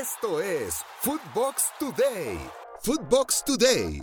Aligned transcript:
Esto 0.00 0.42
es 0.42 0.74
Footbox 1.00 1.62
Today. 1.80 2.38
Footbox 2.82 3.42
Today. 3.46 4.02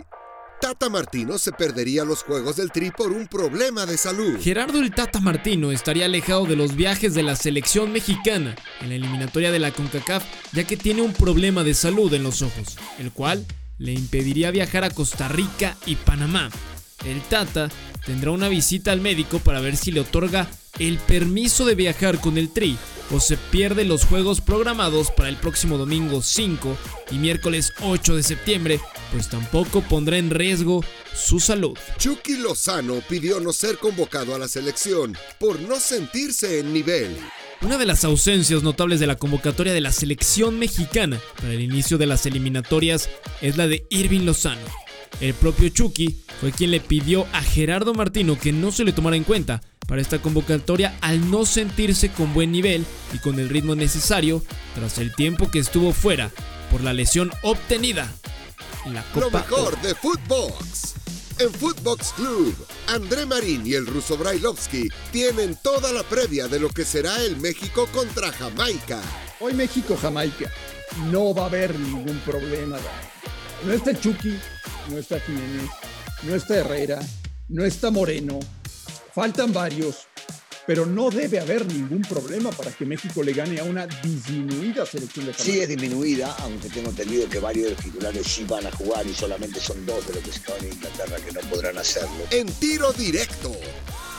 Tata 0.60 0.88
Martino 0.88 1.38
se 1.38 1.52
perdería 1.52 2.04
los 2.04 2.24
Juegos 2.24 2.56
del 2.56 2.72
Tri 2.72 2.90
por 2.90 3.12
un 3.12 3.28
problema 3.28 3.86
de 3.86 3.96
salud. 3.96 4.40
Gerardo 4.40 4.80
el 4.80 4.92
Tata 4.92 5.20
Martino 5.20 5.70
estaría 5.70 6.06
alejado 6.06 6.46
de 6.46 6.56
los 6.56 6.74
viajes 6.74 7.14
de 7.14 7.22
la 7.22 7.36
selección 7.36 7.92
mexicana 7.92 8.56
en 8.80 8.88
la 8.88 8.94
eliminatoria 8.96 9.52
de 9.52 9.60
la 9.60 9.70
CONCACAF 9.70 10.24
ya 10.52 10.64
que 10.64 10.76
tiene 10.76 11.02
un 11.02 11.12
problema 11.12 11.62
de 11.62 11.74
salud 11.74 12.12
en 12.12 12.24
los 12.24 12.42
ojos, 12.42 12.76
el 12.98 13.12
cual 13.12 13.44
le 13.78 13.92
impediría 13.92 14.50
viajar 14.50 14.82
a 14.82 14.90
Costa 14.90 15.28
Rica 15.28 15.76
y 15.86 15.94
Panamá. 15.94 16.50
El 17.04 17.20
Tata 17.22 17.68
tendrá 18.04 18.32
una 18.32 18.48
visita 18.48 18.90
al 18.90 19.00
médico 19.00 19.38
para 19.38 19.60
ver 19.60 19.76
si 19.76 19.92
le 19.92 20.00
otorga 20.00 20.48
el 20.80 20.98
permiso 20.98 21.64
de 21.64 21.76
viajar 21.76 22.18
con 22.20 22.36
el 22.36 22.48
Tri 22.48 22.76
o 23.10 23.20
se 23.20 23.36
pierde 23.36 23.84
los 23.84 24.04
juegos 24.04 24.40
programados 24.40 25.10
para 25.10 25.28
el 25.28 25.36
próximo 25.36 25.78
domingo 25.78 26.22
5 26.22 26.76
y 27.10 27.14
miércoles 27.16 27.72
8 27.82 28.16
de 28.16 28.22
septiembre, 28.22 28.80
pues 29.12 29.28
tampoco 29.28 29.82
pondrá 29.82 30.16
en 30.18 30.30
riesgo 30.30 30.84
su 31.14 31.40
salud. 31.40 31.76
Chucky 31.98 32.36
Lozano 32.36 33.00
pidió 33.08 33.40
no 33.40 33.52
ser 33.52 33.78
convocado 33.78 34.34
a 34.34 34.38
la 34.38 34.48
selección 34.48 35.16
por 35.38 35.60
no 35.60 35.78
sentirse 35.78 36.60
en 36.60 36.72
nivel. 36.72 37.16
Una 37.62 37.78
de 37.78 37.86
las 37.86 38.04
ausencias 38.04 38.62
notables 38.62 39.00
de 39.00 39.06
la 39.06 39.16
convocatoria 39.16 39.72
de 39.72 39.80
la 39.80 39.92
selección 39.92 40.58
mexicana 40.58 41.18
para 41.36 41.52
el 41.52 41.60
inicio 41.60 41.96
de 41.96 42.06
las 42.06 42.26
eliminatorias 42.26 43.08
es 43.40 43.56
la 43.56 43.66
de 43.66 43.86
Irving 43.90 44.22
Lozano. 44.26 44.66
El 45.20 45.32
propio 45.34 45.68
Chucky 45.68 46.20
fue 46.40 46.52
quien 46.52 46.72
le 46.72 46.80
pidió 46.80 47.26
a 47.32 47.42
Gerardo 47.42 47.94
Martino 47.94 48.38
que 48.38 48.52
no 48.52 48.72
se 48.72 48.84
le 48.84 48.92
tomara 48.92 49.16
en 49.16 49.24
cuenta 49.24 49.62
para 49.86 50.00
esta 50.00 50.20
convocatoria 50.20 50.96
al 51.00 51.30
no 51.30 51.46
sentirse 51.46 52.10
con 52.10 52.32
buen 52.34 52.52
nivel 52.52 52.84
y 53.12 53.18
con 53.18 53.38
el 53.38 53.48
ritmo 53.48 53.74
necesario 53.74 54.42
tras 54.74 54.98
el 54.98 55.14
tiempo 55.14 55.50
que 55.50 55.58
estuvo 55.58 55.92
fuera 55.92 56.30
por 56.70 56.82
la 56.82 56.92
lesión 56.92 57.30
obtenida 57.42 58.12
en 58.86 58.94
la 58.94 59.02
Copa 59.12 59.20
Lo 59.20 59.30
mejor 59.30 59.80
de 59.82 59.94
Footbox. 59.94 60.94
En 61.38 61.52
Footbox 61.52 62.12
Club, 62.12 62.54
André 62.86 63.26
Marín 63.26 63.66
y 63.66 63.74
el 63.74 63.86
ruso 63.86 64.16
Brailovsky 64.16 64.88
tienen 65.10 65.58
toda 65.62 65.92
la 65.92 66.04
previa 66.04 66.46
de 66.46 66.60
lo 66.60 66.68
que 66.68 66.84
será 66.84 67.24
el 67.24 67.36
México 67.38 67.88
contra 67.92 68.30
Jamaica. 68.30 69.00
Hoy 69.40 69.52
México-Jamaica. 69.54 70.48
No 71.10 71.34
va 71.34 71.42
a 71.42 71.46
haber 71.46 71.76
ningún 71.76 72.18
problema. 72.20 72.78
No 73.64 73.72
está 73.72 73.98
Chucky, 73.98 74.38
no 74.88 74.98
está 74.98 75.18
Jiménez, 75.18 75.70
no 76.22 76.36
está 76.36 76.56
Herrera, 76.58 77.00
no 77.48 77.64
está 77.64 77.90
Moreno. 77.90 78.38
Faltan 79.14 79.52
varios, 79.52 80.08
pero 80.66 80.86
no 80.86 81.08
debe 81.08 81.38
haber 81.38 81.64
ningún 81.66 82.02
problema 82.02 82.50
para 82.50 82.72
que 82.72 82.84
México 82.84 83.22
le 83.22 83.32
gane 83.32 83.60
a 83.60 83.64
una 83.64 83.86
disminuida 83.86 84.84
selección 84.84 85.26
de 85.26 85.32
Jamaica. 85.32 85.52
Sí 85.52 85.60
es 85.60 85.68
disminuida, 85.68 86.34
aunque 86.40 86.68
tengo 86.68 86.90
entendido 86.90 87.28
que 87.28 87.38
varios 87.38 87.66
de 87.66 87.74
los 87.74 87.84
titulares 87.84 88.26
sí 88.26 88.44
van 88.48 88.66
a 88.66 88.72
jugar 88.72 89.06
y 89.06 89.14
solamente 89.14 89.60
son 89.60 89.86
dos 89.86 90.04
de 90.08 90.14
los 90.14 90.24
que 90.24 90.32
se 90.32 90.66
en 90.66 90.72
Inglaterra 90.72 91.16
que 91.24 91.30
no 91.30 91.40
podrán 91.42 91.78
hacerlo. 91.78 92.24
En 92.32 92.48
tiro 92.54 92.92
directo, 92.94 93.52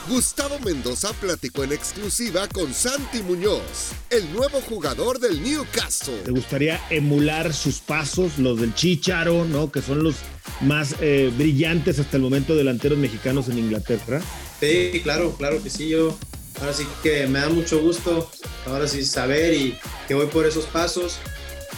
Gustavo 0.08 0.60
Mendoza 0.60 1.12
platicó 1.20 1.66
en 1.66 1.74
exclusiva 1.74 2.48
con 2.48 2.74
Santi 2.74 3.22
Muñoz, 3.22 3.92
el 4.10 4.32
nuevo 4.32 4.62
jugador 4.62 5.20
del 5.20 5.44
Newcastle. 5.44 6.22
¿Te 6.24 6.32
gustaría 6.32 6.80
emular 6.90 7.54
sus 7.54 7.80
pasos, 7.80 8.38
los 8.38 8.62
del 8.62 8.74
Chicharo, 8.74 9.44
¿no? 9.44 9.70
que 9.70 9.82
son 9.82 10.04
los 10.04 10.16
más 10.62 10.96
eh, 11.02 11.34
brillantes 11.38 12.00
hasta 12.00 12.16
el 12.16 12.24
momento 12.24 12.56
delanteros 12.56 12.98
mexicanos 12.98 13.50
en 13.50 13.60
Inglaterra? 13.60 14.22
Sí, 14.66 15.02
claro, 15.02 15.36
claro 15.38 15.62
que 15.62 15.70
sí. 15.70 15.90
Yo 15.90 16.18
ahora 16.60 16.74
sí 16.74 16.86
que 17.04 17.28
me 17.28 17.40
da 17.40 17.50
mucho 17.50 17.80
gusto, 17.80 18.30
ahora 18.66 18.88
sí 18.88 19.06
saber 19.06 19.54
y 19.54 19.78
que 20.08 20.14
voy 20.14 20.28
por 20.28 20.46
esos 20.46 20.66
pasos. 20.66 21.18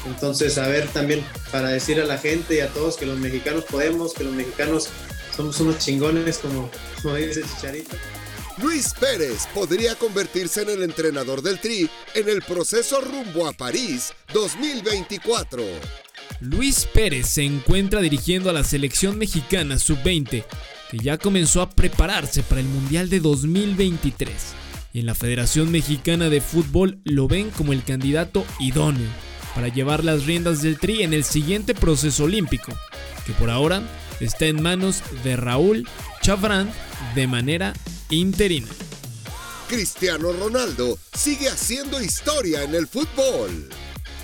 Entonces, 0.06 0.54
saber 0.54 0.88
también 0.90 1.26
para 1.52 1.70
decir 1.70 2.00
a 2.00 2.06
la 2.06 2.18
gente 2.18 2.56
y 2.56 2.60
a 2.60 2.70
todos 2.70 2.98
que 2.98 3.06
los 3.06 3.18
mexicanos 3.18 3.66
podemos, 3.66 4.14
que 4.14 4.24
los 4.24 4.34
mexicanos 4.34 4.90
somos 5.36 5.60
unos 5.60 5.80
chingones, 5.80 6.38
como, 6.38 6.70
como 7.02 7.16
dice 7.16 7.44
Chicharito. 7.44 7.96
Luis 8.62 8.94
Pérez 9.00 9.48
podría 9.54 9.94
convertirse 9.96 10.64
en 10.64 10.70
el 10.70 10.84
entrenador 10.84 11.44
del 11.44 11.60
Tri 11.60 11.90
en 12.16 12.28
el 12.28 12.42
proceso 12.42 13.02
rumbo 13.02 13.48
a 13.48 13.54
París 13.54 14.14
2024. 14.34 15.64
Luis 16.40 16.88
Pérez 16.92 17.28
se 17.28 17.44
encuentra 17.44 18.02
dirigiendo 18.02 18.50
a 18.50 18.54
la 18.54 18.64
selección 18.64 19.18
mexicana 19.18 19.78
sub-20, 19.78 20.44
que 20.90 20.98
ya 21.00 21.18
comenzó 21.18 21.62
a 21.62 21.70
prepararse 21.70 22.44
para 22.44 22.62
el 22.62 22.68
Mundial 22.68 23.10
de 23.10 23.20
2023. 23.20 24.34
Y 24.94 25.00
en 25.02 25.06
la 25.06 25.16
Federación 25.16 25.72
Mexicana 25.72 26.30
de 26.30 26.42
Fútbol 26.42 27.00
lo 27.04 27.28
ven 27.28 27.50
como 27.52 27.74
el 27.74 27.84
candidato 27.84 28.46
idóneo 28.60 29.10
para 29.54 29.68
llevar 29.68 30.04
las 30.04 30.26
riendas 30.26 30.62
del 30.62 30.80
Tri 30.80 31.04
en 31.04 31.14
el 31.14 31.24
siguiente 31.24 31.74
proceso 31.74 32.26
olímpico, 32.26 32.74
que 33.26 33.34
por 33.34 33.50
ahora 33.50 33.82
está 34.20 34.46
en 34.46 34.62
manos 34.62 35.02
de 35.24 35.36
Raúl 35.36 35.88
Chavrán 36.22 36.72
de 37.16 37.28
manera 37.28 37.74
interina. 38.10 38.68
Cristiano 39.68 40.32
Ronaldo 40.32 40.98
sigue 41.14 41.50
haciendo 41.50 42.02
historia 42.02 42.64
en 42.64 42.76
el 42.76 42.88
fútbol. 42.88 43.70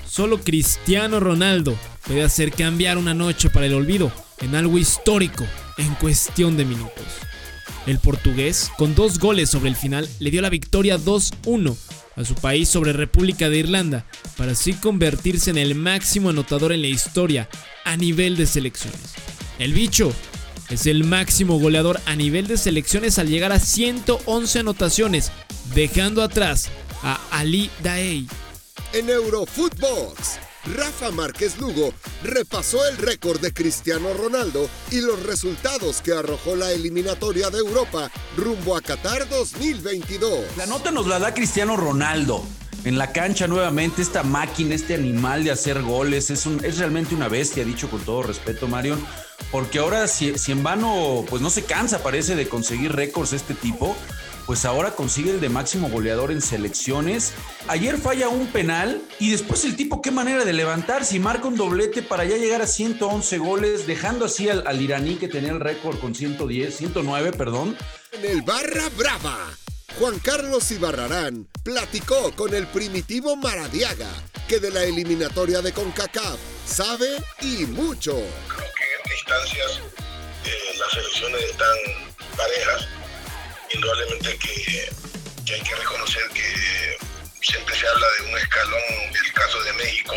Solo 0.07 0.39
Cristiano 0.39 1.19
Ronaldo 1.19 1.75
puede 2.05 2.23
hacer 2.23 2.51
cambiar 2.51 2.97
una 2.97 3.13
noche 3.13 3.49
para 3.49 3.65
el 3.65 3.73
olvido 3.73 4.11
en 4.39 4.55
algo 4.55 4.77
histórico 4.77 5.45
en 5.77 5.93
cuestión 5.95 6.57
de 6.57 6.65
minutos. 6.65 7.05
El 7.85 7.99
portugués, 7.99 8.71
con 8.77 8.95
dos 8.95 9.19
goles 9.19 9.49
sobre 9.49 9.69
el 9.69 9.75
final, 9.75 10.07
le 10.19 10.31
dio 10.31 10.41
la 10.41 10.49
victoria 10.49 10.97
2-1 10.97 11.75
a 12.15 12.23
su 12.23 12.35
país 12.35 12.69
sobre 12.69 12.93
República 12.93 13.49
de 13.49 13.57
Irlanda, 13.57 14.05
para 14.37 14.51
así 14.53 14.73
convertirse 14.73 15.49
en 15.49 15.57
el 15.57 15.75
máximo 15.75 16.29
anotador 16.29 16.71
en 16.71 16.81
la 16.81 16.87
historia 16.87 17.49
a 17.83 17.97
nivel 17.97 18.37
de 18.37 18.45
selecciones. 18.45 19.15
El 19.59 19.73
bicho 19.73 20.13
es 20.69 20.85
el 20.85 21.03
máximo 21.03 21.59
goleador 21.59 21.99
a 22.05 22.15
nivel 22.15 22.47
de 22.47 22.57
selecciones 22.57 23.19
al 23.19 23.27
llegar 23.27 23.51
a 23.51 23.59
111 23.59 24.59
anotaciones, 24.59 25.31
dejando 25.73 26.23
atrás 26.23 26.69
a 27.03 27.19
Ali 27.31 27.69
Daei. 27.81 28.27
En 28.93 29.09
Eurofootbox, 29.09 30.39
Rafa 30.65 31.11
Márquez 31.11 31.59
Lugo 31.59 31.93
repasó 32.23 32.87
el 32.87 32.97
récord 32.97 33.41
de 33.41 33.53
Cristiano 33.53 34.13
Ronaldo 34.13 34.69
y 34.91 35.01
los 35.01 35.21
resultados 35.23 36.01
que 36.01 36.13
arrojó 36.13 36.55
la 36.55 36.71
eliminatoria 36.71 37.49
de 37.49 37.57
Europa 37.57 38.09
rumbo 38.37 38.77
a 38.77 38.81
Qatar 38.81 39.27
2022. 39.27 40.55
La 40.55 40.65
nota 40.65 40.91
nos 40.91 41.07
la 41.07 41.19
da 41.19 41.33
Cristiano 41.33 41.75
Ronaldo. 41.75 42.45
En 42.85 42.97
la 42.97 43.11
cancha 43.11 43.47
nuevamente 43.47 44.01
esta 44.01 44.23
máquina, 44.23 44.75
este 44.75 44.93
animal 44.93 45.43
de 45.43 45.51
hacer 45.51 45.81
goles, 45.81 46.29
es, 46.29 46.45
es 46.45 46.77
realmente 46.77 47.15
una 47.15 47.27
bestia, 47.27 47.63
dicho 47.65 47.89
con 47.89 48.01
todo 48.01 48.23
respeto, 48.23 48.67
Marion, 48.67 49.05
porque 49.51 49.79
ahora 49.79 50.07
si, 50.07 50.37
si 50.37 50.51
en 50.51 50.63
vano 50.63 51.25
pues 51.29 51.41
no 51.41 51.49
se 51.49 51.63
cansa, 51.63 52.03
parece, 52.03 52.35
de 52.35 52.47
conseguir 52.47 52.93
récords 52.93 53.33
este 53.33 53.53
tipo, 53.53 53.95
pues 54.45 54.65
ahora 54.65 54.91
consigue 54.91 55.31
el 55.31 55.39
de 55.39 55.49
máximo 55.49 55.89
goleador 55.89 56.31
en 56.31 56.41
selecciones. 56.41 57.33
Ayer 57.67 57.97
falla 57.97 58.29
un 58.29 58.47
penal 58.47 59.01
y 59.19 59.31
después 59.31 59.63
el 59.65 59.75
tipo 59.75 60.01
qué 60.01 60.11
manera 60.11 60.45
de 60.45 60.53
levantarse 60.53 61.15
y 61.15 61.19
marca 61.19 61.47
un 61.47 61.55
doblete 61.55 62.01
para 62.01 62.25
ya 62.25 62.37
llegar 62.37 62.61
a 62.61 62.67
111 62.67 63.37
goles, 63.37 63.87
dejando 63.87 64.25
así 64.25 64.49
al, 64.49 64.65
al 64.67 64.81
iraní 64.81 65.15
que 65.15 65.27
tenía 65.27 65.51
el 65.51 65.59
récord 65.59 65.99
con 65.99 66.15
110, 66.15 66.75
109, 66.75 67.31
perdón. 67.33 67.77
En 68.11 68.25
el 68.25 68.41
Barra 68.41 68.89
Brava, 68.97 69.37
Juan 69.99 70.19
Carlos 70.19 70.71
Ibarrarán 70.71 71.47
platicó 71.63 72.31
con 72.35 72.53
el 72.53 72.67
primitivo 72.67 73.35
Maradiaga, 73.35 74.09
que 74.47 74.59
de 74.59 74.71
la 74.71 74.83
eliminatoria 74.83 75.61
de 75.61 75.71
CONCACAF 75.71 76.39
sabe 76.65 77.07
y 77.41 77.65
mucho. 77.65 78.11
Creo 78.11 78.69
que 78.75 79.09
en 79.09 79.15
distancias 79.15 79.81
eh, 80.45 80.77
las 80.77 80.91
selecciones 80.91 81.43
están 81.43 81.77
parejas 82.35 82.87
indudablemente 83.73 84.37
que, 84.37 84.89
hay 85.53 85.61
que 85.61 85.75
reconocer 85.75 86.23
que 86.29 86.97
siempre 87.41 87.75
se 87.75 87.87
habla 87.87 88.07
de 88.19 88.29
un 88.29 88.37
escalón, 88.37 88.81
el 89.09 89.33
caso 89.33 89.61
de 89.63 89.73
México, 89.73 90.13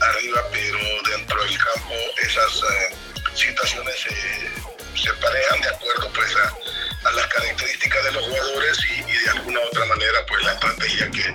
arriba, 0.00 0.42
pero 0.52 0.78
dentro 1.10 1.44
del 1.44 1.58
campo 1.58 1.94
esas 2.22 2.62
eh, 2.62 2.94
situaciones 3.34 3.94
se, 4.00 5.02
se 5.02 5.12
parejan 5.14 5.60
de 5.60 5.68
acuerdo 5.68 6.10
pues 6.12 6.34
a, 6.36 7.10
las 7.10 7.26
características 7.26 8.04
de 8.04 8.12
los 8.12 8.24
jugadores 8.24 8.78
y, 8.88 9.10
y 9.10 9.18
de 9.24 9.30
alguna 9.30 9.60
otra 9.60 9.84
manera 9.86 10.26
pues 10.26 10.42
la 10.42 10.52
estrategia 10.52 11.10
que 11.10 11.34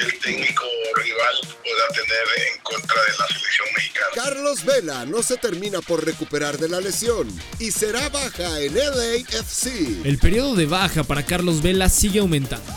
el 0.00 0.18
técnico 0.18 0.64
rival 0.96 1.34
pueda 1.62 1.88
tener 1.92 2.52
en 2.52 2.62
contra 2.62 3.02
de 3.02 3.18
la 3.18 3.26
selección 3.26 3.68
mexicana. 3.76 4.06
Carlos 4.14 4.64
Vela 4.64 5.06
no 5.06 5.22
se 5.22 5.36
termina 5.36 5.80
por 5.80 6.04
recuperar 6.04 6.58
de 6.58 6.68
la 6.68 6.80
lesión 6.80 7.28
y 7.58 7.70
será 7.70 8.08
baja 8.08 8.60
en 8.60 8.74
LAFC. 8.74 10.04
El 10.04 10.18
periodo 10.18 10.54
de 10.54 10.66
baja 10.66 11.04
para 11.04 11.24
Carlos 11.24 11.62
Vela 11.62 11.88
sigue 11.88 12.20
aumentando. 12.20 12.72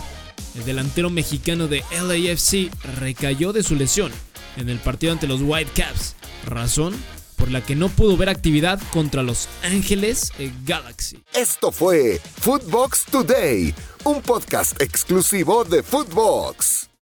El 0.56 0.66
delantero 0.66 1.10
mexicano 1.10 1.68
de 1.68 1.84
LAFC 1.92 2.72
recayó 3.00 3.54
de 3.54 3.64
su 3.64 3.75
lesión 3.75 4.12
en 4.58 4.70
el 4.70 4.80
partido 4.80 5.14
ante 5.14 5.28
los 5.28 5.42
Whitecaps, 5.42 6.16
razón 6.46 6.96
por 7.38 7.50
la 7.52 7.62
que 7.62 7.75
no 7.75 7.90
pudo 7.90 8.16
ver 8.18 8.30
actividad 8.30 8.80
contra 8.92 9.24
los 9.24 9.48
Ángeles 9.64 10.31
Galaxy. 10.66 11.24
Esto 11.34 11.72
fue 11.72 12.22
Footbox 12.42 13.06
Today, 13.06 13.74
un 14.04 14.22
podcast 14.22 14.80
exclusivo 14.81 15.64
de 15.64 15.81
Footbox. 15.84 16.93